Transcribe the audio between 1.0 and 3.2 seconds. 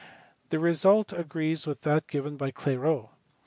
agrees with that given by Clairaut.